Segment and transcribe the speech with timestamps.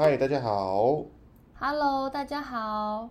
[0.00, 1.04] 嗨，大家好
[1.58, 3.10] ，Hello，大家好，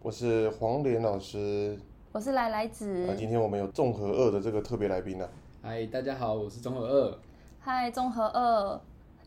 [0.00, 1.78] 我是黄连老师。
[2.10, 3.14] 我是来来啊，子。
[3.18, 5.28] 今天我们有综合二的这个特别来宾呢、
[5.60, 7.18] 嗨，大家好，我是综合二。
[7.60, 8.80] 嗨，综合二。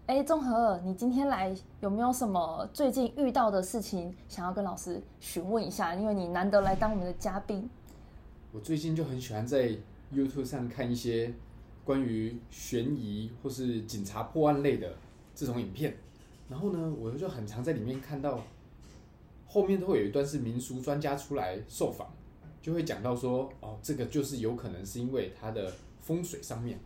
[0.08, 5.94] 哎，综合二，你今天来有没有什么最近遇到的事情想要跟老师询问一下？
[5.94, 7.70] 因为你难得来当我们的嘉宾。
[8.52, 9.70] 我最近就很喜欢在
[10.12, 11.32] YouTube 上看一些
[11.84, 14.92] 关于悬疑或是警察破案类的
[15.36, 15.96] 这种影片，
[16.48, 18.44] 然后呢，我就很常在里面看到
[19.48, 22.08] 后面都会有一段是民俗专家出来受访，
[22.62, 26.78] 就会讲到说，哦，这个就是有可能是因为它的风水上面，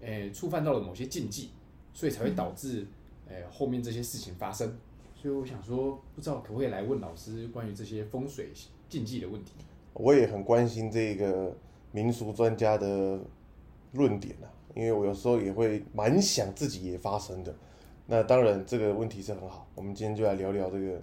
[0.00, 1.50] 诶，触犯到了某些禁忌，
[1.92, 2.86] 所以才会导致
[3.28, 4.76] 诶后面这些事情发生。
[5.14, 8.50] 所以我想说，不知道可不可以来问老师关于这些风水
[8.88, 9.52] 禁忌的问题。
[9.94, 11.56] 我也很关心这个
[11.92, 13.18] 民俗专家的
[13.92, 17.54] 论点啊，因为我有时候也会蛮想自己也发生的。
[18.06, 21.00] 那当然，这个问题是很好，我们今天就来聊聊这个。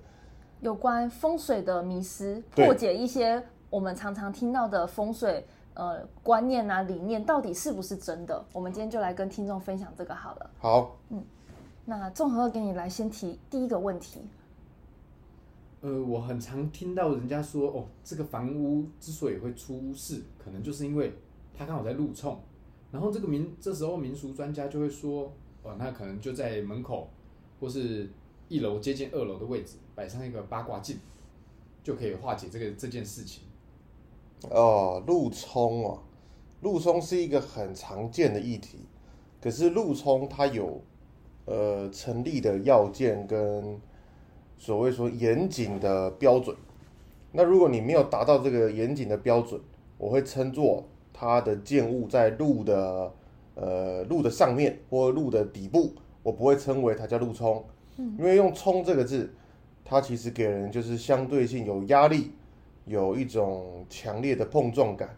[0.61, 8.45] 有关风水的迷失，破解一些我们常常听到的风水呃观念啊理念，到底是不是真的？
[8.53, 10.49] 我们今天就来跟听众分享这个好了。
[10.59, 11.23] 好，嗯
[11.85, 14.21] 那综合二给你来先提第一个问题。
[15.81, 21.11] 呃，我很常听到人家说，哦，这个房屋之所以会出事，可能就是因为
[21.57, 22.39] 它刚好在路冲，
[22.91, 25.33] 然后这个民这时候民俗专家就会说，
[25.63, 27.07] 哦，那可能就在门口
[27.59, 28.09] 或是
[28.47, 30.97] 一楼接近二楼的位置摆上一个八卦镜，
[31.83, 33.43] 就可以化解这个这件事情。
[34.49, 36.01] 哦，路冲啊，
[36.61, 38.79] 路冲是一个很常见的议题，
[39.39, 40.81] 可是路冲它有
[41.45, 43.79] 呃成立的要件跟
[44.57, 46.55] 所谓说严谨的标准。
[47.31, 49.61] 那如果你没有达到这个严谨的标准，
[49.99, 53.13] 我会称作它的建物在路的
[53.61, 57.63] 呃路的上面或路的底部，我不会称为它叫路冲，
[57.95, 59.31] 嗯因为用冲这个字，
[59.85, 62.31] 它其实给人就是相对性有压力。
[62.85, 65.15] 有一种强烈的碰撞感。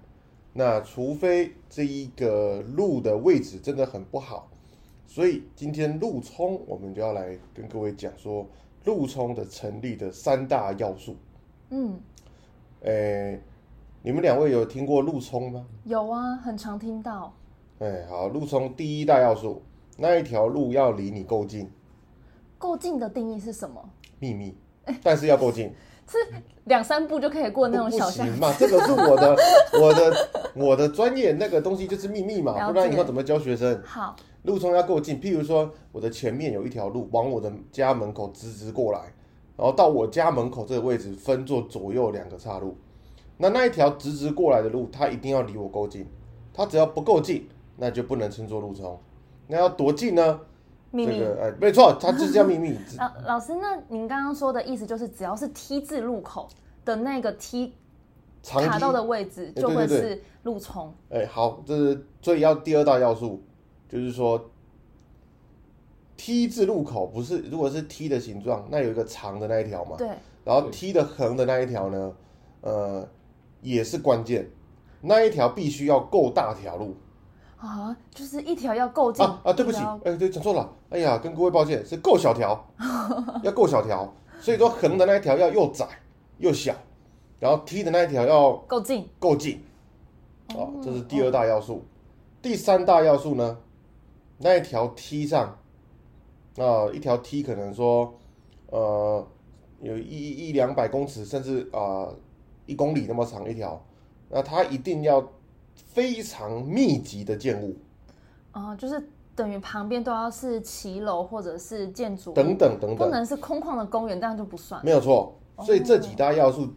[0.51, 4.51] 那除非这一个路的位置真的很不好，
[5.07, 8.46] 所以今天路冲我们就要来跟各位讲说
[8.84, 11.16] 路冲的成立的三大要素。
[11.69, 11.97] 嗯，
[12.81, 13.40] 诶，
[14.03, 15.66] 你们两位有听过路冲吗？
[15.85, 17.34] 有啊，很常听到。
[17.83, 19.61] 哎，好，路冲第一大要素，
[19.97, 21.69] 那一条路要离你够近，
[22.57, 23.83] 够近的定义是什么？
[24.19, 24.55] 秘密，
[25.03, 25.69] 但是要够近。
[26.07, 26.17] 是
[26.63, 28.38] 两三步就可以过那种小巷行。
[28.38, 29.35] 嘛， 这个是我的
[29.81, 33.81] 我的我的专业，那个东西就是秘密嘛，不然以后怎么教学生？
[33.83, 38.99] 好，路冲要够近，譬如说我的前面有一条路往我的家门口直直过来，
[39.57, 42.77] 然后到我家门口这个位置分作左右两个岔路，
[43.35, 46.07] 那那一条直直过来的路，它一定要离我够近，
[46.53, 47.45] 它只要不够近，
[47.78, 49.00] 那就不能称作路冲。
[49.47, 50.39] 那要多近呢？
[50.91, 51.19] 秘密。
[51.19, 52.78] 这个哎，没错，它就是叫秘密。
[52.97, 56.47] 老 老师，那您刚刚说的意思就是，只要是 T 字路口
[56.85, 57.73] 的那个 T
[58.41, 60.94] 长卡到的位置，哎就会是路冲。
[61.09, 63.41] 哎，好，这是所以要第二大要素，
[63.90, 64.51] 就是说
[66.16, 70.07] T 字路口不是，如果是 T 的形状，那有一个长的那一条嘛，对，
[70.45, 72.13] 然后 T 的横的那一条呢，
[72.61, 73.07] 呃，
[73.61, 74.47] 也是关键，
[75.01, 76.95] 那一条必须要够大条路
[77.63, 82.62] 啊，就是一条要够近啊啊，对不起哎，对，讲错了，哎呀，跟各位抱歉，是够小条，
[83.41, 85.88] 要够小条，所以说横的那一条要又窄
[86.40, 86.75] 又小，
[87.40, 89.07] 然后 T 的那一条要够近。
[89.18, 89.63] 够近，
[90.53, 91.85] 哦，这是第二大要素。
[92.41, 93.57] 第三大要素呢，
[94.40, 95.57] 那一条梯上，
[96.57, 98.13] 啊、一条梯可能说，
[98.72, 99.25] 呃，
[99.79, 102.09] 有一一两百公尺，甚至啊
[102.66, 103.81] 一、公里那么长一条，
[104.28, 105.25] 那它一定要
[105.75, 107.75] 非常密集的建物，
[108.51, 114.84] 啊、就是等于旁边都要是骑楼或者是建筑，等等等等，不能是空旷的公园，这样就不算。
[114.84, 115.35] 没有错。
[115.63, 116.67] 所以这几大要素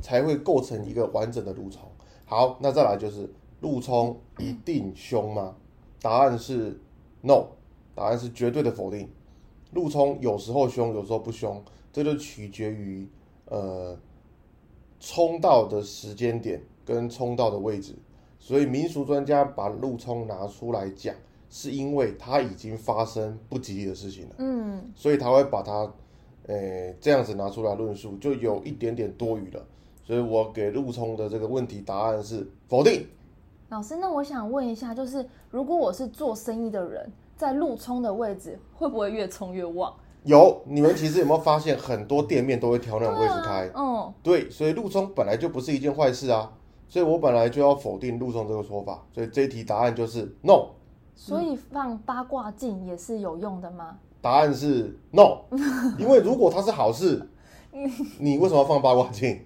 [0.00, 1.82] 才会构成一个完整的路冲。
[2.24, 5.54] 好，那再来就是路冲一定凶吗？
[6.02, 6.80] 答案是
[7.20, 7.44] no，
[7.94, 9.08] 答案是绝对的否定。
[9.72, 11.62] 路冲有时候凶，有时候不凶，
[11.92, 13.08] 这就取决于
[13.46, 13.96] 呃
[14.98, 17.94] 冲到的时间点跟冲到的位置。
[18.44, 21.14] 所以民俗专家把路冲拿出来讲，
[21.48, 24.34] 是因为它已经发生不吉利的事情了。
[24.36, 25.90] 嗯，所以他会把它，
[26.48, 29.64] 诶、这样子拿出来论述，就有一点点多余了。
[30.02, 33.06] 所以我给陆冲的这个问题答案是否定。
[33.70, 39.90] 老师，那我想问一下，就是如果我是做生意的人，在路冲的位置，会不会越冲越旺？
[40.24, 43.70] 有，你们其实有没有发现，很多店面都会挑那种位置开？
[43.74, 46.52] 嗯，对，所以路冲本来就不是一件坏事啊。
[46.88, 50.68] 所以我本来就要否定路冲这个说法，所以这一题答案就是 no。
[51.16, 53.98] 所以放八卦镜也是有用的吗？
[54.20, 55.40] 答案是 no，
[55.98, 57.28] 因为如果它是好事，
[58.18, 59.44] 你为什么要放八卦镜？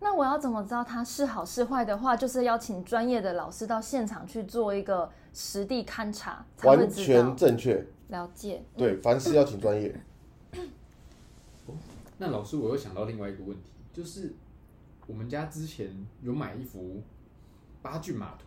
[0.00, 7.34] 那我要怎么知道它是好是坏的话，就是要请专业的老师到现场去做一个实地勘察，完全。
[7.36, 7.84] 正确。
[8.08, 9.98] 了解，对，凡事要请专业。
[12.18, 14.34] 那老师，我又想到另外一个问题，就是
[15.06, 17.02] 我们家之前有买一幅
[17.82, 18.44] 八骏马图，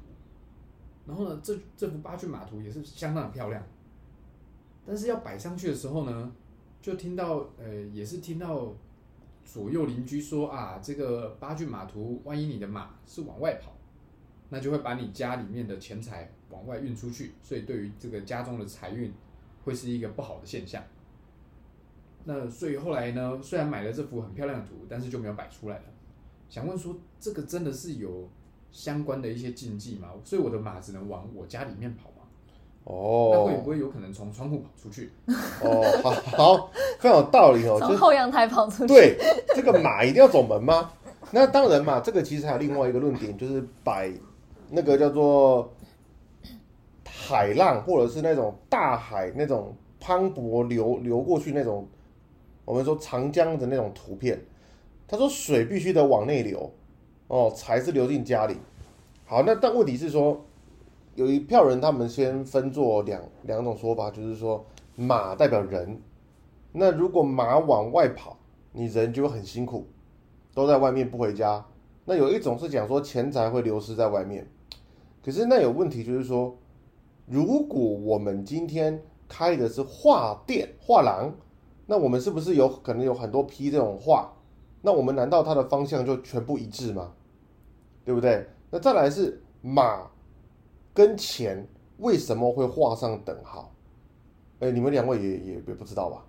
[1.05, 3.63] 然后呢，这这幅八骏马图也是相当的漂亮，
[4.85, 6.31] 但是要摆上去的时候呢，
[6.81, 8.73] 就听到呃，也是听到
[9.45, 13.71] 左右邻居说啊，这个八骏马图，万一你的马是往外跑，
[14.49, 19.13] 那就会把你家里面的钱财往外运出去，所以对于这个家中的财运
[19.63, 20.83] 会是一个不好的现象。
[22.25, 25.83] 那所以后来呢，虽然买了这幅很漂亮的图，但是就没有摆出来了。
[26.49, 28.29] 想问说，这个真的是有
[28.71, 30.09] 相关的一些禁忌吗？
[30.23, 32.13] 所以我的马只能往我家里面跑吗？
[32.85, 32.93] 那
[33.43, 35.11] 会哦不会有可能从窗户跑出去？
[35.61, 37.77] 哦，好好，非常有道理哦。
[37.81, 38.93] 就是从后阳台跑出去。
[38.93, 39.17] 对，
[39.53, 40.91] 这个马一定要走门吗？
[41.31, 44.09] 那当然嘛，这个其实还有另外一个论点，就是摆
[44.69, 45.69] 那个叫做
[47.05, 51.85] 海浪，或者是那种大海那种磅礴流流过去那种，
[52.63, 54.39] 我们说长江的那种图片。
[55.07, 56.69] 他说水必须得往内流，
[57.27, 58.57] 哦，才是流进家里。
[59.25, 60.41] 好，那但问题是说，
[61.15, 64.65] 有一票人他们先分作两两种说法，就是说
[64.95, 66.01] 马代表人，
[66.73, 68.37] 那如果马往外跑，
[68.73, 69.87] 你人就会很辛苦，
[70.53, 71.65] 都在外面不回家。
[72.03, 74.45] 那有一种是讲说钱财会流失在外面，
[75.23, 76.57] 可是那有问题就是说，
[77.25, 81.33] 如果我们今天开的是画店、画廊，
[81.85, 84.33] 那我们是不是有可能有很多批这种画？
[84.81, 87.11] 那我们难道它的方向就全部一致吗？
[88.05, 88.45] 对不对？
[88.69, 90.07] 那再来是马
[90.93, 93.73] 跟钱为什么会画上等号？
[94.59, 96.23] 哎，你们两位也也也不知道吧？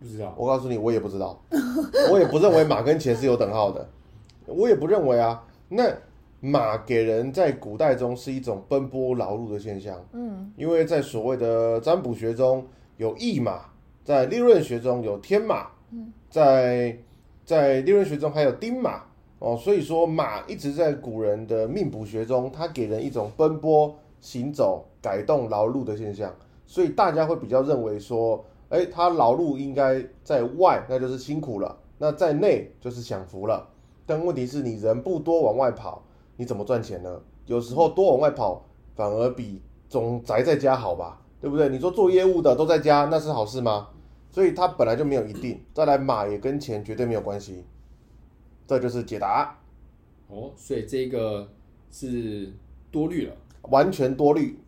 [0.00, 0.34] 不知道。
[0.36, 1.40] 我告诉你，我也不知道，
[2.10, 3.88] 我也不认为马跟钱是有等号的，
[4.46, 5.44] 我也不认为啊。
[5.68, 5.84] 那
[6.40, 12.66] 马给人在古代中是一种奔波劳碌的现象，嗯，因为在所谓的占卜学中
[12.96, 13.66] 有驿马，
[14.04, 15.68] 在利润学中有天马，
[16.28, 16.98] 在
[17.52, 19.02] 在利润学中还有丁马
[19.38, 26.34] 哦，所以说马一直在古人的命卜学中，它给人一种奔波、行走、改动、劳碌的现象，
[26.64, 33.68] 所以大家会比较认为说，哎，他劳碌应该在外，那就是辛苦了；那在内就是享福了。
[34.06, 36.02] 但问题是你人不多往外跑，
[36.36, 37.20] 你怎么赚钱呢？
[37.44, 38.64] 有时候多往外跑
[38.94, 39.60] 反而比
[39.90, 41.68] 总宅在家好吧，对不对？
[41.68, 43.88] 你说做业务的都在家，那是好事吗？
[44.32, 45.62] 所以它本来就没有一定。
[45.72, 47.64] 再来，马也跟钱绝对没有关系，
[48.66, 49.56] 这就是解答，
[50.28, 51.48] 哦，所以这个
[51.92, 52.52] 是
[52.90, 53.36] 多虑了。
[53.70, 54.58] 完全多虑。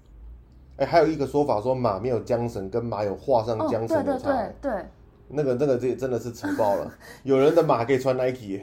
[0.77, 4.29] 哎，还有一个说法说马没有缰绳，跟马有画上哦，缰对对绳的差。
[4.33, 4.87] 对对，
[5.29, 8.61] 那个那个这真的是扯爆了，有人的马可以穿 Nike，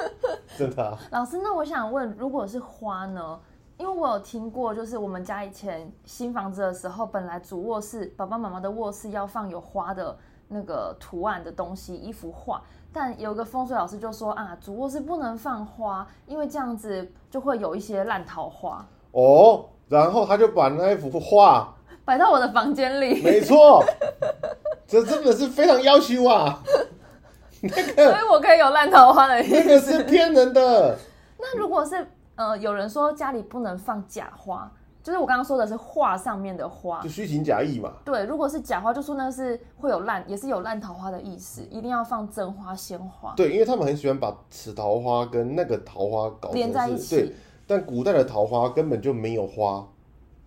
[0.56, 0.98] 真的啊。
[1.10, 3.40] 老师，那我想问，如果是花呢？
[3.78, 10.16] 因为我有听过，就是我们家以前新房子的时候，本来主卧室爸爸妈妈的卧室要放有花的
[10.48, 12.62] 那个图案的东西，一幅画。
[12.92, 21.74] 但有一个风水老师就说啊，主卧室不能放花，因为这样子就会有一些烂桃花哦，然后他就把那一幅画，
[22.06, 23.84] 摆到我的房间里，没错，
[24.86, 26.60] 这真的是非常要求啊，
[27.60, 29.78] 所以我可以有烂桃花的意那个。
[29.78, 30.96] 是骗人的。
[31.38, 34.72] 那如果是呃，有人说家里不能放假花，
[35.06, 37.92] 就是我刚刚说的是画上面的花就，虚情假意嘛。
[38.04, 47.34] 对，如果是假花，就说那是会有烂，也是有烂桃花的意思，一定要放真花、鲜花对，因为他们很喜欢把此桃花跟那个桃花搞连在一起对起。，
[47.68, 49.86] 但古代的桃花根本就没有花，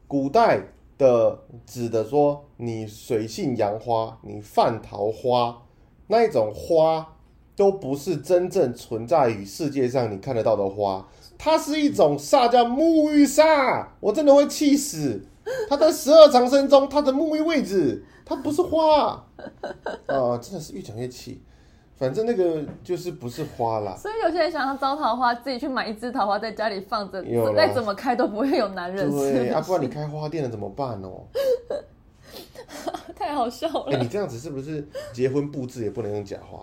[0.10, 0.62] 古代
[0.98, 5.62] 的指的说你水性杨花，你犯桃花
[6.08, 7.16] 那一种花，
[7.56, 11.08] 都不是真正存在于世界上你看得到的花，
[11.40, 15.26] 它是一种煞叫沐浴煞，我真的会气死。
[15.70, 19.26] 它在十二长生中，它的沐浴位置，它不是花
[20.06, 21.42] 啊、真的是越讲越气。
[21.96, 27.24] 反正那个就是不是花啦，所以有些人想要招桃花，自己去买一支桃花在家里放着
[27.56, 31.24] 再怎么开都不会有男人，对，是啊， 不然你开花店了怎么办哦？
[33.16, 34.00] 太好笑哎、了。
[34.00, 36.60] 你这样子是不是结婚布置也不能用假花？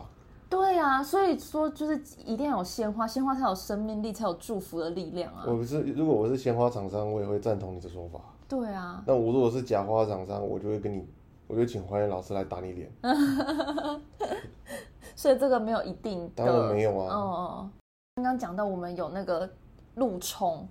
[0.49, 5.45] 对啊，所以说就是一定要有鲜花，鲜花才有生命力，才有祝福的力量啊。
[5.47, 8.21] 我不是，如果我是鲜花厂商，我也会赞同你的说法。
[8.49, 11.05] 对啊，那我如果是假花厂商，我就会跟你，
[11.49, 12.91] 我就请黄岩老师来打你脸。
[15.17, 17.71] 所以这个没有一定的，当然没有啊嗯嗯嗯。
[18.17, 19.51] 刚刚讲到我们有那个
[19.97, 20.69] 路冲，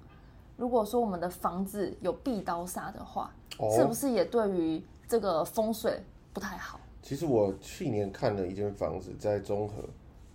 [0.56, 6.02] 如果说我们的房子有壁刀煞的话，哦，是不是也对于这个风水
[6.32, 6.80] 不太好？
[7.06, 9.88] 其实我去年看了一间房子在中和，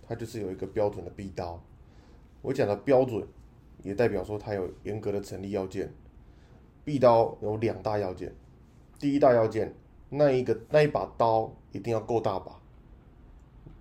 [0.07, 1.61] 它就是有一个标准的壁刀。
[2.41, 3.27] 我讲的标准，
[3.83, 5.93] 也代表说它有严格的成立要件。
[6.85, 8.33] 壁刀有两大要件，
[8.97, 9.75] 第一大要件，
[10.07, 12.53] 那一个那一把刀一定要够大把；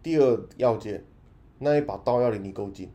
[0.02, 1.04] 第二要件，
[1.61, 2.90] 那一把刀要离你够近。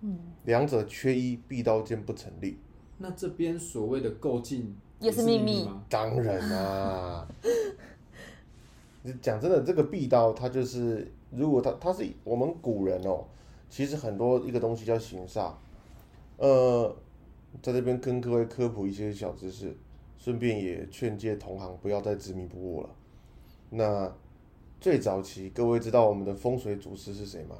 [0.00, 2.58] 嗯，两者缺一，壁刀间不成立。
[2.96, 5.84] 那这边所谓的够近也是秘密吗？
[5.90, 7.28] 当然啦、
[9.14, 13.24] 讲真的，这个壁刀它就是，如果它它是我们古人哦，
[13.68, 15.52] 其实很多一个东西叫形煞，
[16.36, 16.94] 呃，
[17.62, 19.76] 在这边跟各位科普一些小知识，
[20.18, 22.88] 顺便也劝诫同行不要再执迷不悟了。
[23.70, 24.12] 那
[24.80, 27.56] 最早期，各位知道我们的风水祖师是谁吗？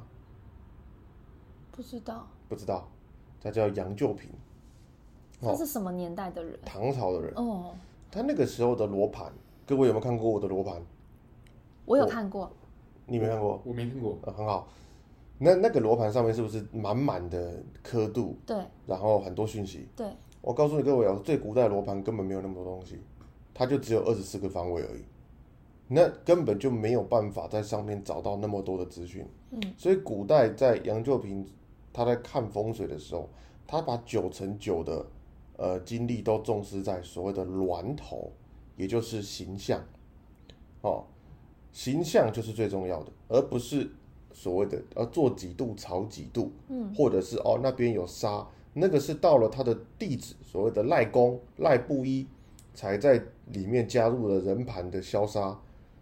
[1.71, 2.87] 不知道不知道，
[3.41, 4.29] 他叫杨旧平，
[5.41, 6.57] 他是什么年代的人？
[6.65, 7.33] 唐朝的人。
[7.35, 7.75] 哦，
[8.09, 9.31] 他那个时候的罗盘，
[9.65, 10.81] 各位有没有看过我的罗盘？
[11.87, 12.51] 我有看过，
[13.05, 13.59] 你没看过？
[13.63, 14.17] 我没看过。
[14.23, 14.67] 呃，很好。
[15.39, 19.87] 那那个罗盘上面是不是满满的刻度，对然后很多讯息？
[19.95, 20.05] 对，
[20.41, 22.99] 我告诉你各位哦，最古代的罗盘根本没有那么多东西，
[23.53, 25.03] 它就只有二十四个方位而已，
[25.87, 29.25] 那根本就没有办法在上面找到那么多的资讯。
[29.51, 31.47] 嗯，所以古代在杨旧平
[31.93, 33.29] 他在看风水的时候，
[33.65, 35.05] 他把九成九的
[35.55, 38.31] 呃精力都重视在所谓的峦头，
[38.75, 39.81] 也就是形象。
[40.81, 41.03] 哦，
[41.71, 43.89] 形象就是最重要的，而不是
[44.33, 52.27] 所谓的呃做几度炒几度，嗯，或者是哦那边有沙，那个是到了他的弟子，所谓的赖公赖布衣，
[52.73, 53.21] 才在
[53.51, 55.59] 里面加入了人盘的消杀，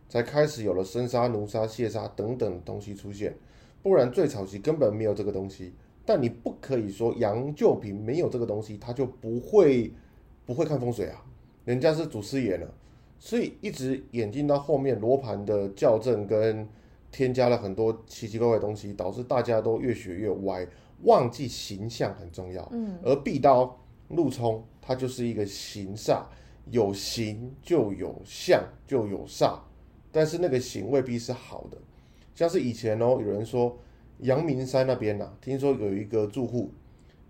[0.08, 3.36] 才开始有了生杀、奴杀、蟹杀等等东西出现，
[3.84, 5.74] 不然最早期根本没有这个东西。
[6.06, 9.92] 但你不可以说杨旧平没有这个东西，他就不会
[10.46, 11.26] 不会看风水啊，
[11.66, 12.68] 人家是祖师爷呢。
[13.18, 16.68] 所以一直演进到后面，罗盘的校正跟
[17.12, 20.68] 添加了很多奇奇怪怪的东西，导致大家都越学越歪，
[21.04, 22.68] 忘记形象很重要。
[22.72, 23.80] 嗯，而壁刀、
[24.10, 26.24] 路冲，它就是一个形煞，
[26.70, 29.58] 有形就有相，就有煞，
[30.12, 31.78] 但是那个形未必是好的。
[32.36, 33.78] 像是以前哦，有人说
[34.20, 36.70] 阳明山那边呐、听说有一个住户，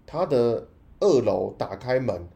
[0.06, 0.68] 他的
[1.00, 2.28] 二楼打开门，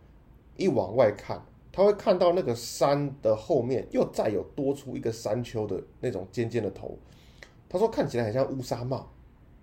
[0.56, 1.44] 一往外看。
[1.72, 6.98] 他会看到那个山的后面又再有多出一个山丘的那种尖尖的头，
[7.70, 9.08] 他说看起来很像乌纱帽，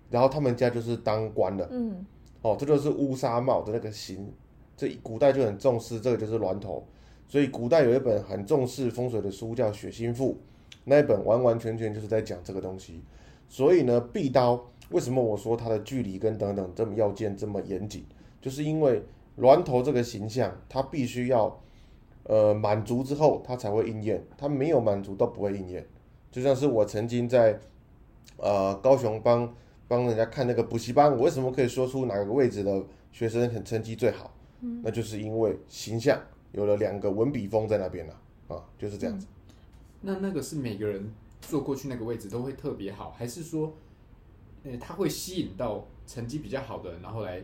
[0.09, 2.05] 然后他们家就是当官的，嗯，
[2.41, 4.31] 哦，这就是乌纱帽的那个形，
[4.77, 6.87] 这古代就很重视这个就是峦头，
[7.27, 10.31] 所以古代有一本很重视风水的书叫《血心赋》，
[10.85, 13.03] 那一本完完全全就是在讲这个东西，
[13.49, 18.05] 所以呢，壁刀为什么我说它的距离跟等等这么要件这么严谨，
[18.41, 19.03] 就是因为
[19.35, 21.61] 峦头这个形象，它必须要。
[22.27, 25.87] 呃，满足之后它才会应验，它没有满足都不会应验。
[26.29, 27.57] 就像是我曾经在
[28.35, 29.55] 呃高雄帮
[29.87, 34.29] 帮人家看那个补习班，我为什么可以说出哪个位置的学生很成绩最好？
[34.59, 38.13] 嗯，那就是因为形象有了两个文笔峰在那边了
[38.49, 39.25] 啊，就是这样子。
[40.01, 43.73] 那那个是每个人坐过去那个位置都会特别好，还是说，
[44.63, 47.41] 呃，他会吸引到成绩比较好的人，然后来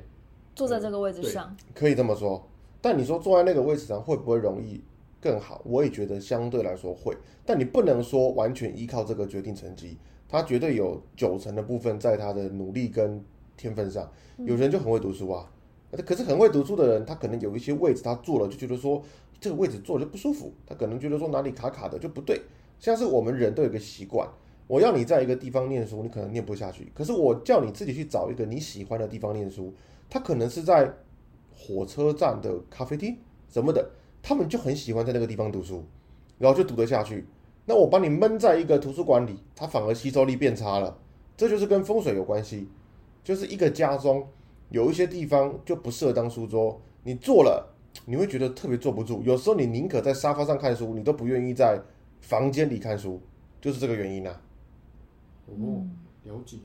[0.55, 2.45] 坐在这个位置上，可以这么说。
[2.83, 4.83] 但你说坐在那个位置上会不会容易
[5.21, 5.61] 更好？
[5.63, 9.97] 我也觉得相对来说会，但你不能说完全依靠这个决定成绩，
[10.27, 13.23] 他绝对有九成的部分在他的努力跟
[13.55, 14.11] 天分上。
[14.39, 15.49] 有人就很会读书啊，
[16.05, 19.01] 可是很会读书的人，他可能有一些位置他坐了就觉得说
[19.39, 22.41] 这个位置坐着不舒服，他可能觉得说哪里卡卡的就不对。
[22.79, 24.27] 像是我们人都有一个习惯，
[24.67, 29.73] 我要你在一个地方念书，你可能念不下去，可是我叫你自己去找一个你喜欢的地方念书，
[30.09, 30.93] 他可能是在。
[31.55, 33.17] 火车站的咖啡厅
[33.49, 33.91] 什么的，
[34.21, 35.83] 他们就很喜欢在那个地方读书，
[36.37, 37.25] 然后就读得下去。
[37.65, 40.97] 那我把你闷在一个图书馆里，它反而吸收力变差了。
[41.37, 42.67] 这就是跟风水有关系，
[43.23, 44.27] 就是一个家中
[44.69, 47.73] 有一些地方就不适合当书桌，你坐了
[48.05, 49.21] 你会觉得特别坐不住。
[49.23, 51.79] 有时候你宁可在沙发上看书，你都不愿意在
[52.21, 53.21] 房间里看书，
[53.61, 54.41] 就是这个原因啊。
[55.47, 55.85] 哦，
[56.23, 56.57] 了解。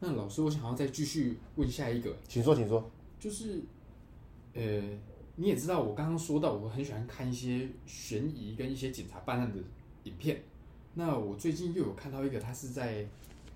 [0.00, 2.88] 那老师，我想要再继续问下一个，请说，请说。
[3.18, 3.60] 就是，
[4.54, 4.62] 呃，
[5.36, 9.58] 你也知道，我刚刚说到，我很喜欢看一些悬疑跟一些警察办案的
[10.04, 10.42] 影片。
[10.94, 13.06] 那我最近又有看到一个，他是在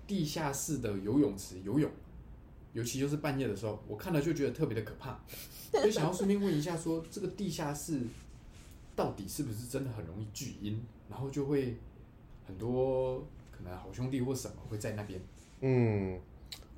[0.05, 1.89] 地下室的游泳池游泳，
[2.73, 5.17] 尤其就是半夜的时候，我看了就觉得特别的可怕，
[5.71, 8.01] 所以想要顺便问一下说这个地下室
[8.97, 11.77] 到底是不是真的很容易聚阴，然后就会
[12.45, 15.21] 很多可能好兄弟或什么会在那边。
[15.61, 16.19] 嗯，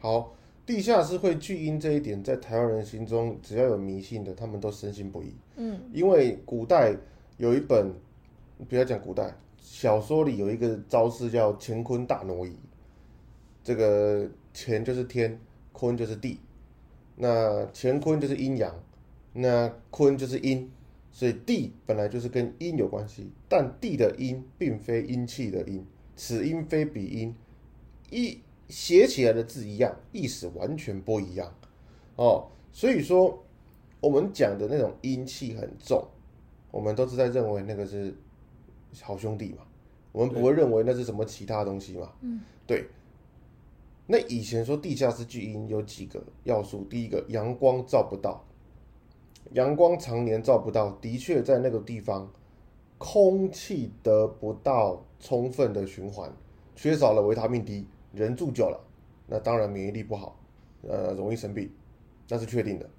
[0.06, 0.36] 好，
[0.68, 5.34] 地下室会聚阴这一点，在台湾人心中，只要有迷信的，他们都深信不疑。
[5.56, 6.96] 嗯，因为古代
[7.38, 7.92] 有一本，
[8.70, 12.56] 不要讲古代，小说里有一个招式叫乾坤大挪移，
[13.64, 15.40] 这个乾就是天，
[15.72, 16.38] 坤就是地，
[17.16, 18.72] 那乾坤就是阴阳，
[19.34, 20.70] 那坤就是阴，
[21.12, 25.84] 所以地本来就是跟阴有关系，但地的阴并非阴气的阴，
[26.16, 27.36] 此阴非彼阴，
[28.12, 31.54] 一写起来的字一样，意思完全不一样
[32.16, 32.48] 哦。
[32.72, 33.44] 所以说，
[34.00, 36.06] 我们讲的那种阴气很重，
[36.72, 38.14] 我们都是在认为那个是
[39.02, 39.64] 好兄弟嘛，
[40.12, 42.12] 我们不会认为那是什么其他东西嘛。
[42.22, 42.88] 嗯，对。
[44.08, 48.46] 那以前说地下室巨阴有几个要素，第一个阳光照不到，
[49.54, 52.32] 阳光常年照不到，的确在那个地方，
[53.00, 56.32] 空气得不到充分的循环，
[56.76, 58.80] 缺少了维他命 D，人住久了，
[59.28, 60.40] 那当然免疫力不好，
[60.88, 61.70] 呃，容易生病，
[62.30, 62.90] 那是确定的。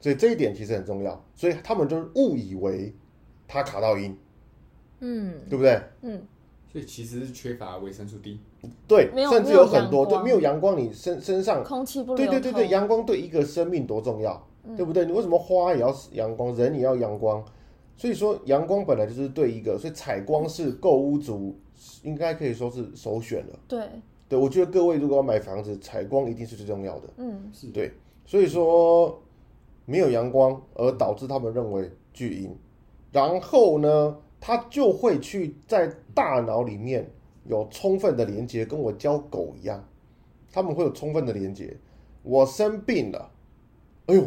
[0.00, 2.92] 所以这一点其实很重要，所以他们就误以为
[3.48, 4.16] 他卡到阴，
[5.00, 5.80] 嗯对不对？
[6.02, 6.22] 嗯，
[6.70, 8.38] 所以其实是缺乏维生素 D。
[8.88, 15.04] 对甚至有很多对没有阳光，你身身上空气不对对对，阳光对一个生命多重要，对不对？
[15.04, 17.44] 你为什么花也要阳光，人也要阳光？
[17.96, 21.54] 所以说阳光本来就是对一个，所以采光是购屋族
[22.02, 23.58] 应该可以说是首选了。
[23.68, 23.86] 对，
[24.28, 27.08] 对，我觉得各位如果要买房子，采光一定是最重要的。
[27.18, 27.92] 嗯是对，
[28.24, 29.22] 所以说
[29.84, 32.56] 没有阳光，而导致他们认为巨阴，
[33.12, 37.10] 然后呢，他就会去在大脑里面
[37.44, 39.86] 有充分的连接，跟我教狗一样，
[40.50, 41.76] 他们会有充分的连接。
[42.22, 43.30] 我生病了，
[44.06, 44.24] 哎呦，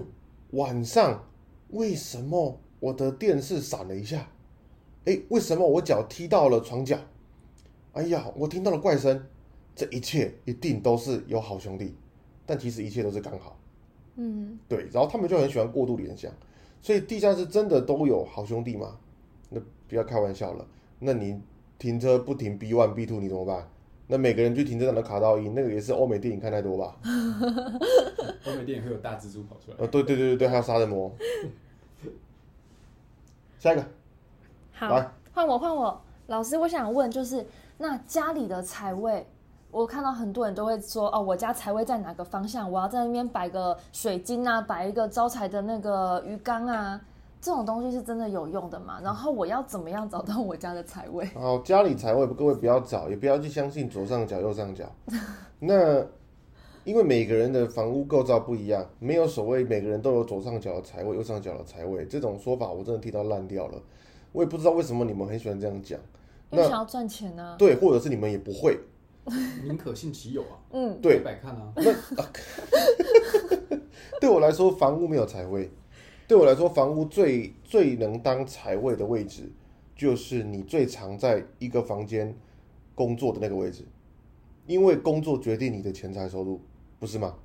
[0.51, 1.23] 晚上
[1.69, 4.29] 为什么我的电视闪了一下？
[5.05, 6.97] 哎，为什么我脚踢到了床角？
[7.93, 9.25] 哎呀，我听到了怪声，
[9.77, 11.95] 这一切一定都是有好兄弟，
[12.47, 13.55] 但其实一切都是刚好。
[14.15, 16.31] 嗯，对，然后他们就很喜欢过度联想，
[16.81, 18.97] 所以地下室真的都有好兄弟吗？
[19.51, 20.65] 那不要开玩笑了。
[20.97, 21.39] 那你
[21.77, 23.69] 停车不停 B one B two 你怎么办？
[24.07, 26.97] 那每个人去停车场的卡到音，那个也是欧美电影看太多吧？
[28.47, 29.77] 欧美电影会有大蜘蛛跑出来。
[29.77, 31.15] 呃，对对对对对，还有杀人魔。
[33.59, 33.85] 下一个，
[34.71, 36.01] 好来，换我换我。
[36.27, 37.45] 老师，我想问，就是
[37.77, 39.25] 那家里的财位，
[39.77, 42.69] 我看到很多人都会说，哦，我家财位在哪个方向？
[42.71, 46.99] 我要在那边摆个水晶啊，摆一个招财的那个鱼缸啊，
[47.39, 48.99] 这种东西是真的有用的吗？
[49.03, 51.29] 然后我要怎么样找到我家的财位？
[51.37, 54.83] 哦，家里财位各位不要找，也不要去相信左上角右上角。
[55.59, 56.03] 那
[56.83, 63.79] 因为每个人的房屋构造不一样，没有所谓每个人都有左上角的财位、右上角的财位这种说法，我真的听到烂掉了。
[64.31, 65.99] 我也不知道为什么你们很喜欢这样讲，
[66.49, 68.79] 那因为想要赚钱呢、对，或者是你们也不会，
[69.63, 71.73] 宁可信其有啊，嗯，对百百看啊。
[74.19, 75.69] 对我来说，房屋没有财位。
[76.27, 79.51] 对我来说，房屋最最能当财位的位置，
[79.95, 82.35] 就是你最常在一个房间
[82.95, 83.85] 工作的那个位置，
[84.65, 86.59] 因为工作决定你的钱财收入，
[86.99, 87.35] 不是吗？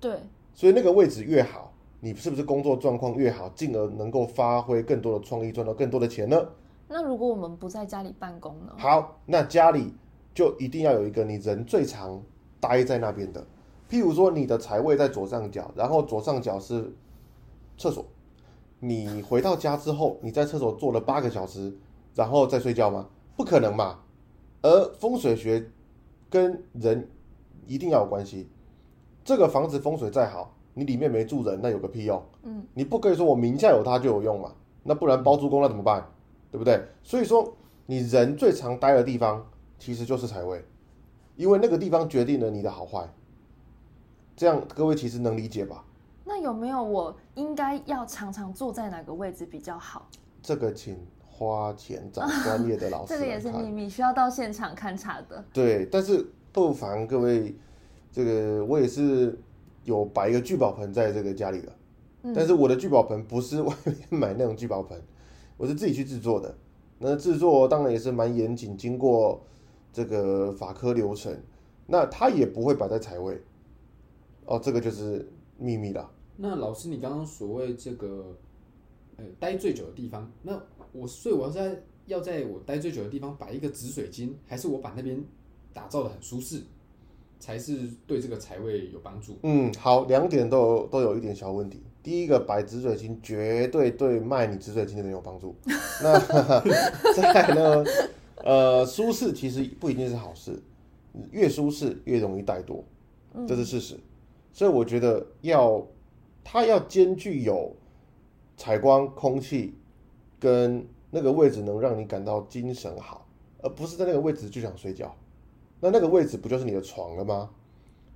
[0.00, 0.18] 对，
[0.52, 6.48] 所以那个位置越好，你是不是工作状况越好，进而能够发挥更多的创意，赚到更多的钱呢？
[6.88, 8.74] 那如果我们不在家里办公呢？
[8.76, 9.94] 好，那家里
[10.36, 12.22] 就一定要有一个你人最常
[12.60, 13.42] 待在那边的，
[13.88, 16.92] 譬如说你的财位在左上角，然后左上角是
[17.78, 18.04] 厕所，
[18.80, 21.74] 你回到家之后，你在厕所坐了八个小时，
[22.14, 23.08] 然后再睡觉吗？
[23.34, 24.00] 不可能嘛。
[24.60, 25.70] 而风水学
[26.28, 27.08] 跟人
[27.66, 28.46] 一定要有关系。
[29.24, 32.22] 这个房子风水再好，你里面没住人，那有个屁用？
[32.42, 34.52] 嗯，你不可以说我名下有它就有用嘛？
[34.82, 36.06] 那不然包租公那怎么办？
[36.50, 36.80] 对不对？
[37.02, 39.46] 所以说，你人最常待的地方
[39.78, 40.64] 其实就是财位，
[41.36, 43.08] 因为那个地方决定了你的好坏。
[44.36, 45.84] 这样各位其实能理解吧？
[46.24, 50.08] 那有没有我应该要常常坐在哪个位置比较好？
[50.42, 53.40] 这个请花钱找专业的老师 这个也。
[53.40, 55.44] 是秘密，需要到现场勘察的。
[55.52, 57.54] 对，但是不妨各位，
[58.10, 59.38] 这个我也是
[59.84, 61.72] 有摆一个聚宝盆在这个家里的，
[62.24, 65.00] 嗯但是我的聚宝盆不是外面买那种聚宝盆，
[65.56, 66.54] 我是自己去制作的。
[66.98, 69.40] 那制作当然也是蛮严谨，经过
[69.96, 71.34] 这个法科流程，
[71.86, 73.40] 那他也不会摆在财位。
[74.44, 76.10] 哦，这个就是秘密了。
[76.36, 78.36] 那老师，你刚刚所谓这个，
[79.16, 80.60] 呃，待最久的地方，那
[80.92, 85.24] 我所以我要在要在我待最久的地方摆一个紫水晶，还是我把那边
[85.72, 86.60] 打造的很舒适，
[87.40, 89.38] 才是对这个财位有帮助？
[89.44, 91.82] 嗯，好，两点都有都有一点小问题。
[92.02, 95.56] 第一个，摆紫水晶绝对对卖你紫水晶的人有帮助。
[96.04, 96.20] 那
[97.16, 97.84] 再来呢，
[98.44, 100.62] 呃，舒适其实不一定是好事，
[101.30, 102.82] 越舒适越容易怠惰，
[103.46, 103.98] 这是事实。
[104.52, 105.86] 所以我觉得要
[106.44, 107.74] 它要兼具有
[108.56, 109.74] 采光、空气
[110.38, 113.26] 跟那个位置能让你感到精神好，
[113.62, 115.14] 而不是在那个位置就想睡觉。
[115.80, 117.50] 那那个位置不就是你的床了吗？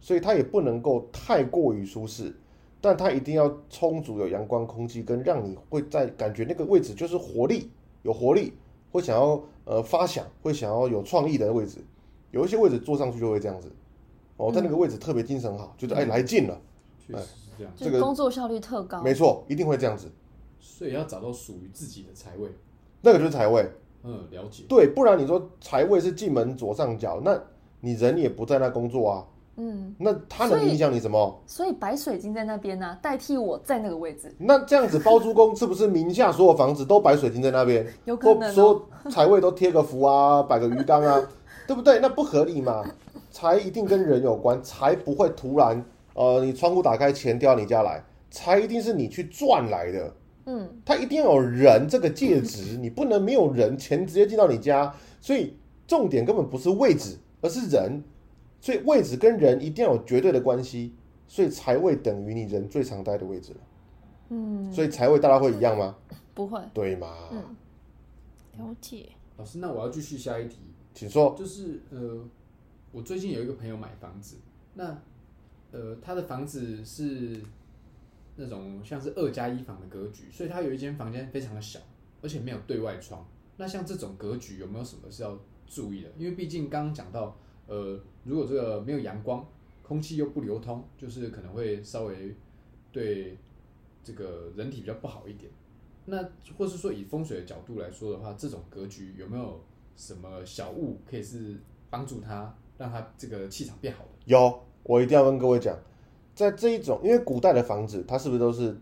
[0.01, 2.35] 所以它也不能够太过于舒适，
[2.81, 7.71] 但它一定要充足有阳光、空气，跟让你会在感觉那个位置就是活力，
[8.03, 8.55] 有活力，
[8.91, 11.79] 会想要呃发想，会想要有创意的位置。
[12.33, 13.71] 有一些位置坐上去就会这样子，
[14.37, 16.61] 哦，在那个位置特别精神好，觉得哎来劲了，
[16.99, 19.01] 确实是这样，这个工作效率特高。
[19.01, 20.11] 没错，一定会这样子。
[20.59, 22.51] 所以要找到属于自己的财位。
[23.01, 23.71] 那个就是财位，
[24.03, 24.65] 嗯，了解。
[24.69, 27.41] 对，不然你说财位是进门左上角，那
[27.79, 29.27] 你人也不在那工作啊，
[29.63, 31.43] 嗯，那它能影响你什么？
[31.47, 41.21] 所以白水晶在那边呢、代替我在那个位置，那这样子包租公是不是名下所有房子都白水晶在那边，有可能、说财位都贴个符啊，摆个鱼缸啊，
[41.69, 41.99] 对不对？
[42.01, 42.83] 那不合理嘛。
[43.31, 50.15] 财一定跟人有关，财不会突然呃你窗户打开钱掉到你家来，财一定是你去赚来的。
[50.47, 54.93] 嗯，它一定要有人这个介质， 你不能没有人，钱直接进到你家。
[55.21, 55.55] 所以
[55.87, 58.03] 重点根本不是位置，而是人。
[58.61, 60.95] 所以位置跟人一定要有绝对的关系。
[61.27, 63.61] 所以财位等于你人最常待的位置了。
[64.31, 65.97] 嗯，所以财位大家会一样吗？
[66.35, 67.29] 不会，对吗？
[67.31, 67.57] 嗯
[68.59, 69.11] 了解。
[69.37, 70.59] 老师，那我要继续下一题，
[70.93, 71.33] 请说。
[71.39, 72.21] 就是呃，
[72.91, 74.39] 我最近有一个朋友买房子，
[74.75, 75.01] 那
[75.71, 77.41] 呃，他的房子是
[78.35, 81.79] 那种像是二加一房的格局，所以他有一间房间非常的小，
[82.23, 83.25] 而且没有对外窗。
[83.57, 86.11] 那像这种格局有没有什么是要注意的？
[86.19, 87.37] 因为毕竟刚刚讲到，
[87.69, 89.47] 呃，如果这个没有阳光，
[89.83, 92.35] 空气又不流通，就是可能会稍微
[92.93, 93.37] 对
[94.03, 95.51] 这个人体比较不好一点。
[96.07, 99.61] 那或是说以风水的角度来说的话，这种格局有没有
[99.97, 101.57] 什么小物可以是
[101.89, 104.11] 帮助他，让他这个气场变好的？
[104.25, 105.77] 有，我一定要跟各位讲，
[106.35, 108.77] 在这一种，因为古代的房子，它是不是都是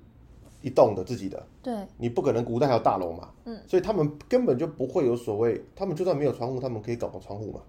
[0.63, 1.45] 一栋的自己的？
[1.63, 7.61] 对，你不可能古代还有大楼嘛，嗯，所以他们根本就不会有所谓，他们就算没有窗户，他们可以搞个窗户嘛。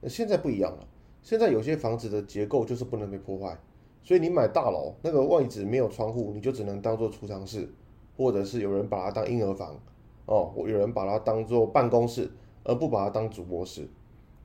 [0.00, 0.86] 那现在不一样了，
[1.22, 3.56] 现在有些房子的结构就是不能被破坏，
[4.02, 7.68] 所以你买大楼那个位置没有窗户，你就只能当做储藏室，
[8.16, 9.78] 或者是有人把它当婴儿房，
[10.26, 12.30] 哦，或有人把它当做办公室，
[12.64, 13.88] 而不把它当主卧室。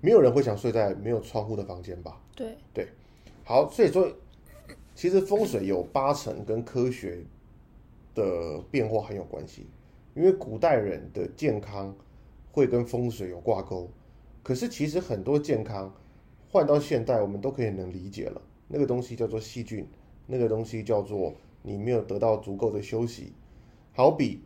[0.01, 2.21] 没有人会想睡在没有窗户的房间吧？
[2.35, 2.87] 对对，
[3.43, 4.07] 好，所以说，
[4.93, 7.23] 其实风水有八成跟科学
[8.13, 9.65] 的变化很有关系，
[10.13, 11.95] 因为古代人的健康
[12.51, 13.89] 会跟风水有挂钩，
[14.43, 15.91] 可是其实很多健康
[16.55, 18.41] 换到现代，我们都可以能理解了。
[18.69, 19.85] 那个东西叫做细菌，
[20.25, 23.33] 那个东西叫做你没有得到足够的休息，
[23.91, 24.39] 好比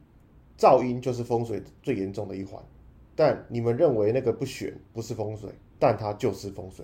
[0.57, 2.59] 噪音就是风水最严重的一环，
[3.15, 6.83] 但你们认为那个不选不是风水，但它就是风水。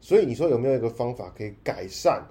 [0.00, 2.24] 所以你说有没有一个方法可以改善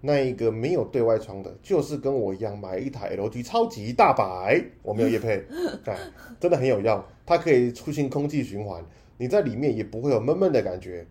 [0.00, 1.56] 那一个没有对外窗的？
[1.62, 5.44] 就是跟我一样买一台 LG 超级大白，我没有业配，
[5.86, 5.96] 哎，
[6.40, 8.84] 真的很有用，它可以促进空气循环，
[9.16, 11.06] 你在里面也不会有闷闷的感觉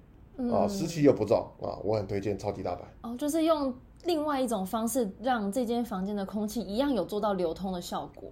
[0.52, 2.82] 啊，湿气又不重啊，我很推荐超级大白。
[3.02, 8.30] 哦，就是用另外一种方式让这间房间的空气一样有做到流通的效果。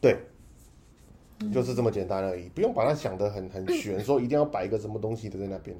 [0.00, 0.18] 对，
[1.52, 5.76] 就是这么简单而已，不用把它想得很很玄，说一定要摆一个什么东西的在那边。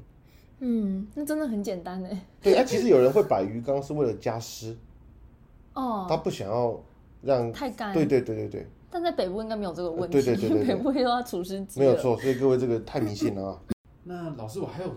[0.60, 2.26] 嗯，那真的很简单哎。
[2.40, 4.74] 对，哎、其实有人会摆鱼缸是为了加湿，
[5.74, 6.80] 哦，他不想要
[7.20, 7.52] 让。
[7.52, 7.92] 太干。
[7.92, 11.80] 对对对对对，但在北部应该没有这个问题，对对对对对 北部又要除湿机。
[11.80, 11.94] 没有。
[11.96, 12.16] 错。
[12.18, 13.60] 所以各位这个太迷信了啊。
[14.04, 14.90] 那老师，我还有，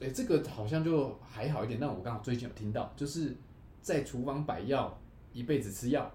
[0.00, 1.78] 哎，这个好像就还好一点。
[1.80, 3.34] 但我刚好最近有听到，就是
[3.80, 4.96] 在厨房摆药，
[5.32, 6.10] 一辈子吃药，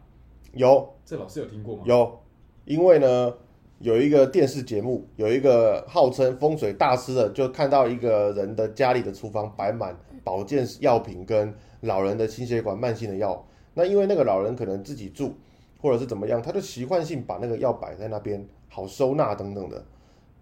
[0.53, 1.83] 有这老师有听过吗？
[1.85, 2.19] 有，
[2.65, 3.33] 因为呢
[3.79, 13.43] 有一个电视节目，有一个号称风水大师的，就看到一个人的家里的厨房摆满保健药品跟老人的心血管慢性的药。
[13.73, 15.33] 那因为那个老人可能自己住，
[15.79, 19.83] 或者是怎么样，他就习惯性把那个药摆在那边，好收纳等等的。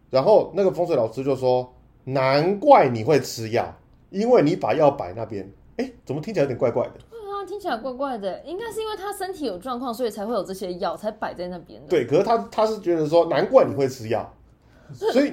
[0.09, 1.71] 然后那个风水老师就说
[2.05, 3.75] ：“难怪你会吃药，
[4.09, 6.93] 因为你把药摆那边。”哎，怎么听起来有点怪怪的？
[7.09, 11.87] 对啊，听起来怪怪的，应该是因为他身体有状况，所以才会有这些药才摆在那边的。
[11.87, 14.29] 对，可是他他是觉得说，难怪你会吃药，
[14.91, 15.31] 所以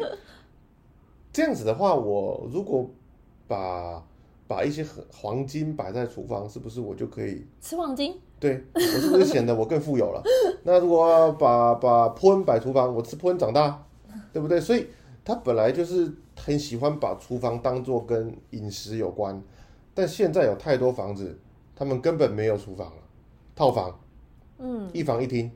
[1.32, 2.88] 这样子的话，我如果
[3.48, 4.00] 把
[4.46, 7.44] 把一些很黄金摆在厨房，是不是我就可以？
[7.60, 10.22] 吃黄金，对我是不是显得我更富有了？
[10.62, 13.84] 那如果把把把喷摆厨房，我吃喷长大，
[14.32, 14.60] 对不对？
[14.60, 14.86] 所以
[15.24, 19.42] 他本来就是很喜欢把厨房当做跟饮食有关，
[19.94, 21.38] 但现在有太多房子，
[21.74, 23.02] 他们根本没有厨房了，
[23.54, 23.98] 套房
[24.58, 25.50] 嗯，一房一厅，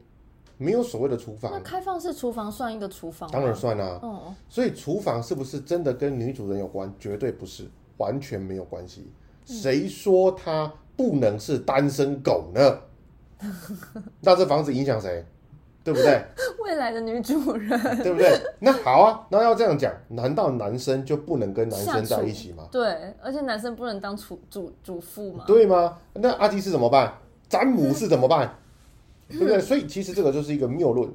[0.59, 1.61] 没有所谓的厨房那。
[1.61, 3.33] 开放式厨房算一个厨房吗？
[3.33, 6.93] 当然算啦、哦，所以厨房是不是真的跟女主人有关？
[6.99, 9.11] 绝对不是，完全没有关系。
[9.45, 12.79] 谁说它不能是单身狗呢？
[14.21, 15.25] 那这房子影响谁？
[15.83, 16.23] 对不对？
[16.63, 17.69] 未来的女主人，
[18.03, 18.31] 对不对？
[18.59, 22.69] 那好啊，那要这样讲，难道男生就不能跟男生在一起吗？
[22.71, 25.99] 对，而且男生不能当主主主妇吗，对吗？
[26.15, 27.13] 那阿基斯怎么办？
[27.49, 28.55] 詹姆士怎么办？
[29.29, 29.61] 对不对？
[29.61, 31.09] 所以其实这个就是一个谬论，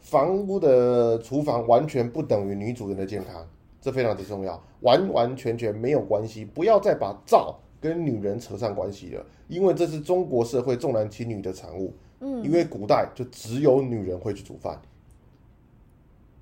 [0.00, 3.46] 房屋的厨房完全不等于女主人的健康，
[3.80, 6.44] 这非常的重要，完完全全没有关系。
[6.44, 11.94] 不要再把灶跟女人扯上关系了，因为这是中国社会重男轻女的产物。
[12.20, 14.80] 嗯，因为古代就只有女人会去煮饭，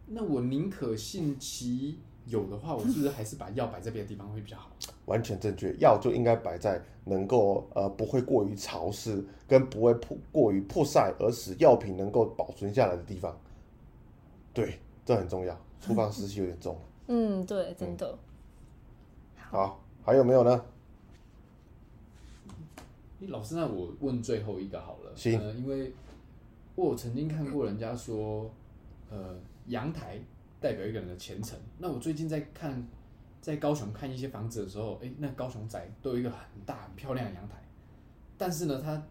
[0.06, 4.70] 那我宁可信其有的话，我是不是还是把药摆在别的地方会比较好？
[5.06, 5.74] 完全正确。
[5.78, 13.34] 药就应该摆在能够呃不会过于潮湿，跟不会破过于曝晒，而使药品能够保存下来的地方。
[14.52, 15.58] 对，这很重要。
[15.80, 16.76] 厨房湿气有点重。
[17.06, 18.18] 嗯，对，真的。
[19.36, 20.62] 好，还有没有呢？
[23.20, 25.12] 诶老师，那我问最后一个好了。
[25.16, 25.92] 行呃，因为
[26.74, 28.50] 我有曾经看过人家说，
[29.10, 30.18] 呃，阳台
[30.60, 31.58] 代表一个人的前程。
[31.78, 32.86] 那我最近在看，
[33.40, 37.56] 在高雄看一些房子的时候，诶，那高雄宅都有一个很大很漂亮的阳台，
[38.36, 39.02] 但是呢，它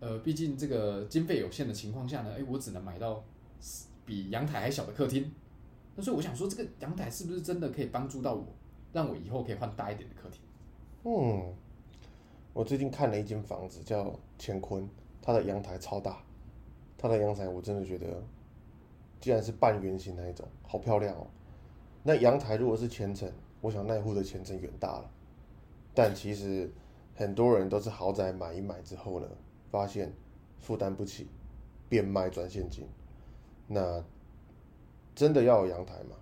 [0.00, 3.24] 呃，毕竟这个经费有限的情况下呢，诶，我只能买到
[4.04, 5.32] 比阳台还小的客厅。
[5.94, 8.46] 那所以我想说，这个阳台是不是真的可以帮助到我，
[8.92, 10.40] 让我以后可以换大一点的客厅？
[11.04, 11.54] 嗯，
[12.54, 14.88] 我最近看了一间房子叫乾坤，
[15.22, 16.22] 它的阳台超大，
[16.98, 18.22] 它的阳台我真的觉得，
[19.20, 21.26] 既然是半圆形那一种，好漂亮哦。
[22.02, 25.10] 那阳台如果是前程，我想那户的前程远大了。
[25.94, 26.70] 但其实
[27.14, 29.26] 很多人都是豪宅买一买之后呢，
[29.70, 30.12] 发现
[30.58, 31.28] 负担不起，
[31.88, 32.86] 变卖转现金。
[33.66, 34.04] 那
[35.14, 36.16] 真的要有阳台吗？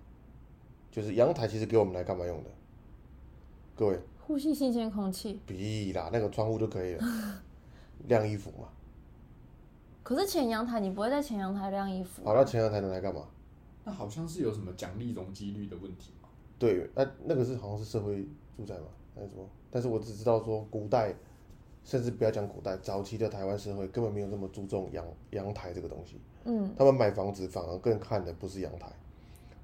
[0.91, 2.49] 就是阳台其实给我们来干嘛用的？
[3.75, 3.99] 各位，
[4.31, 5.41] 呼吸新鲜空气。
[5.45, 7.03] 屁啦，那个窗户就可以了，
[8.07, 8.69] 晾衣服嘛。
[10.03, 13.27] 可是前阳台你不会在前阳台晾衣服，跑到前阳台能来干嘛？
[13.83, 16.29] 那好像是有什么奖励容积率的问题吗？
[16.57, 19.45] 对，那、那个是好像是社会住宅嘛，还是什么？
[19.69, 21.13] 但是我只知道说古代，
[21.83, 26.15] 甚至不要讲古代，早期的台湾社会根本没有那么注重阳阳台这个东西。
[26.45, 28.89] 嗯，他们买房子反而更看的不是阳台，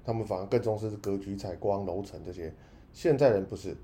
[0.04, 2.52] 他们反而更重视格局、采光、楼层这些。
[2.92, 3.76] 现在人不是，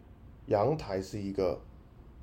[0.47, 1.61] 阳台是一个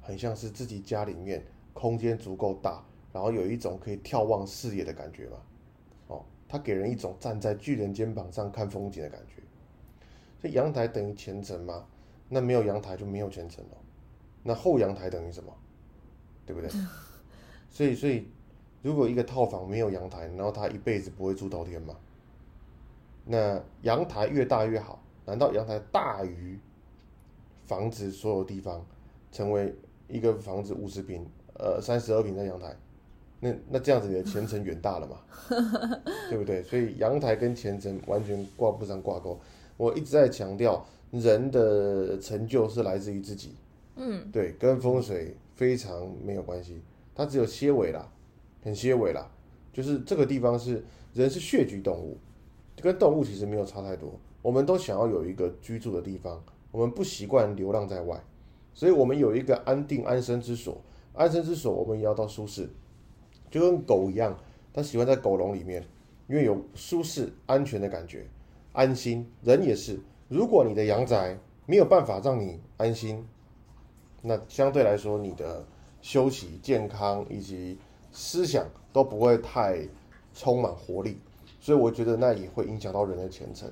[0.02, 5.38] 很像是自己家里面空间足够大，然后有一种可以眺望视野的感觉嘛。
[6.08, 9.42] 哦，它给人一种站在巨人肩膀上看风景的感觉。
[10.40, 11.86] 所以阳台等于前程吗？
[12.30, 13.78] 那没有阳台就没有前程了。
[14.44, 15.54] 那后阳台等于什么？
[16.46, 16.70] 对不对？
[17.70, 18.28] 所以，所以
[18.82, 21.96] 如果一个套房没有阳台，然后他一辈子不会住到天吗？
[23.24, 26.60] 那阳台越大越好，难道阳台大于
[27.72, 28.86] 房子所有地方，
[29.32, 29.74] 成为
[30.10, 31.26] 一个房子五十平，
[31.58, 32.76] 呃三十二平的阳台？
[33.40, 35.22] 那那这样子你的前程远大了嘛？
[36.30, 36.62] 对不对？
[36.64, 39.40] 所以阳台跟前程完全挂不上挂钩。
[39.78, 43.56] 我一直在强调，人的成就是来自于自己，
[43.96, 46.82] 嗯，对，跟风水非常没有关系，
[47.16, 48.06] 它只有些尾啦，
[48.62, 49.32] 很些尾啦。
[49.72, 52.18] 就是这个地方是人是穴居动物，
[52.82, 54.20] 跟动物其实没有差太多。
[54.42, 58.20] 我们都想要有一个居住的地方，我们不习惯流浪在外，
[58.74, 60.82] 所以我们有一个安定安身之所。
[61.14, 62.70] 安身之所，我们也要到舒适，
[63.50, 64.38] 就跟狗一样，
[64.74, 65.86] 它喜欢在狗笼里面，
[66.28, 68.26] 因为有舒适安全的感觉，
[68.72, 69.30] 安心。
[69.44, 73.28] 人也是，如果你的阳宅没有办法让你安心，
[74.22, 75.66] 那相对来说，你的
[76.02, 77.78] 休息、健康以及
[78.14, 79.86] 思想都不会太
[80.34, 81.18] 充满活力，
[81.60, 83.70] 所以我觉得那也会影响到人的前程。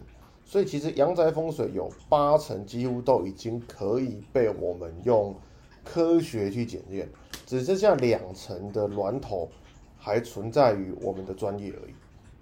[0.49, 5.35] 所以其实阳宅风水有八成几乎都已经可以被我们用
[5.83, 7.07] 科学去检验，
[7.45, 9.47] 只剩下两成的峦头
[9.95, 11.93] 还存在于我们的专业而已。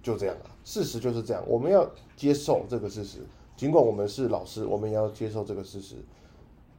[0.02, 3.18] 就这样啊，事实就是这样，我们要接受这个事实。
[3.58, 5.96] 尽管我们是老师，我们也要接受这个事实。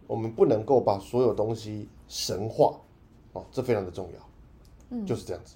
[0.07, 2.75] 我们不能够把所有东西神化，
[3.33, 4.29] 哦，这非常的重要。
[4.89, 5.55] 嗯，就是这样子。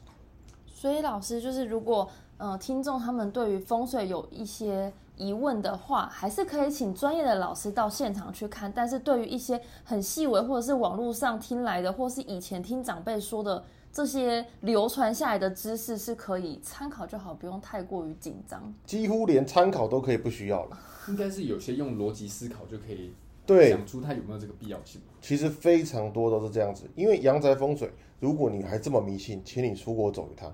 [0.67, 2.07] 所以老师就是如果
[2.37, 8.71] 呃听众他们对于风水有一些疑问的话，还是可以请专业的老师到现场去看。
[8.75, 18.73] 但是对于一些很细微或者是网络上听来的，或是以前听长辈说的这些流传下来的知识，是可以参考就好，不用太过于紧张。
[18.85, 20.79] 几乎连参考都可以不需要了。
[21.07, 23.13] 应该是有些用逻辑思考就可以
[23.45, 25.01] 对，想出它有没有这个必要性。
[25.21, 26.89] 其实非常多都是这样子。
[26.95, 30.51] 因为阳宅风水，如果你还这么迷信，请你出国走一趟，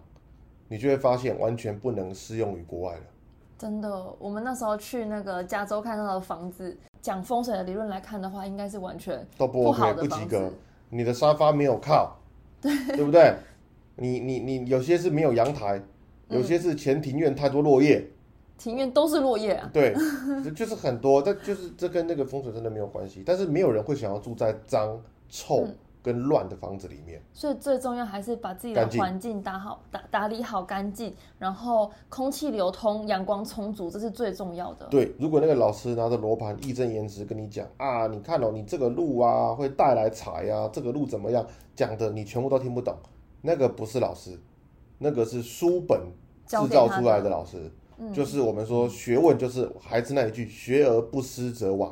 [0.67, 3.01] 你就会发现完全不能适用于国外了。
[3.59, 10.49] 真的，我们那时候去那个加州看到的房子，讲风水的理论来看的话，应该是完全都不好的不及格。
[10.89, 12.17] 你的沙发没有靠，
[12.61, 13.35] 对不对？
[13.97, 15.81] 你你你有些是没有阳台，
[16.29, 18.09] 有些是前庭院太多落叶，
[18.57, 19.69] 庭院都是落叶啊。
[19.73, 19.93] 对，
[20.41, 23.23] 就就是很多，但就是这跟那个风水真的没有关系。
[23.25, 25.67] 但是没有人会想要住在脏、臭
[26.01, 27.21] 跟乱的房子里面。
[27.33, 34.85] 所以最重要还是把自己的环境打好、打打理好干净，然后空气流通、阳光充足，这是最重要的。
[34.87, 42.95] 对，如果那个老师拿着罗盘义正言辞跟你讲啊，你看哦，你这个路啊会带来财啊，这个路怎么样，讲的你全部都听不懂，
[43.41, 44.39] 那个不是老师，
[44.97, 46.01] 那个是书本
[46.45, 47.71] 教制造出来的老师。
[48.13, 51.91] 就是我们说学问，就是孩子那一句“学而不思则罔”，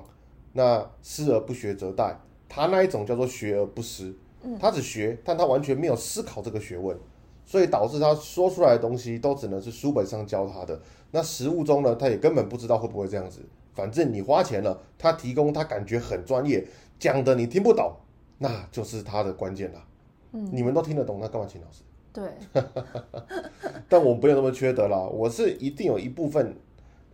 [0.54, 2.16] 那思而不学则殆。
[2.50, 4.16] 他那一种叫做学而不思，
[4.60, 6.98] 他只学，但他完全没有思考这个学问，
[7.46, 10.80] 所以导致他说出来的东西都只能是书本上教他的。
[11.12, 13.42] 那实物中呢，他也根本不知道会不会这样子。
[13.74, 16.66] 反正你花钱了，他提供他感觉很专业，
[16.98, 17.94] 讲的你听不懂，
[18.40, 19.86] 那就是他的关键啦。
[20.32, 21.84] 你们都听得懂，那干嘛请老师？
[22.14, 22.24] 对，
[23.88, 26.56] 但我没有那么缺德啦，我是一定有一部分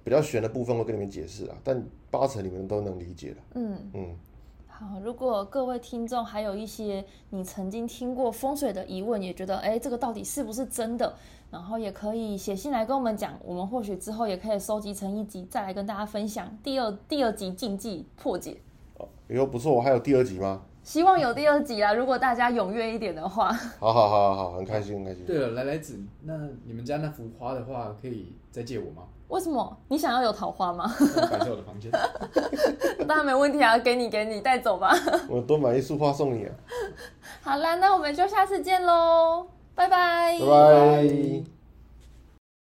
[0.04, 3.38] 比较玄的部分会跟你们解释啦，但八成你们都能理解的。
[3.56, 4.16] 嗯嗯，
[4.78, 5.00] 好。
[5.04, 11.16] 如果各位听众还有一些你曾经听过风水的疑问，也觉得哎这个到底是不是真的，
[11.52, 18.58] 然后也可以写信来跟我们讲，我们或许之后也可以收集成一集，再来跟大家分享第二第二集禁忌破解。
[18.98, 20.62] 哦，哟不错，我还有第二集吗？
[20.84, 23.54] 希望有第二集啦，如果大家踊跃一点的话。
[23.80, 25.26] 好好好好好，很开心很开心。
[25.26, 26.34] 对了，来来子，那
[26.66, 29.04] 你们家那幅画的话，可以再借我吗？
[29.30, 29.78] 为什么？
[29.88, 30.94] 你想要有桃花吗？
[31.32, 31.92] 摆在我的房间。
[33.08, 34.94] 当然没问题啊，给你给你带走吧。
[35.30, 36.52] 我多买一束花送你啊，
[37.42, 40.38] 好啦，那我们就下次见喽，拜拜。
[40.40, 41.53] 拜拜。